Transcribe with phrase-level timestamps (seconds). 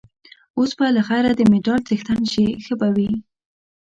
[0.57, 3.09] اوس به له خیره د مډال څښتن شې، ښه به وي.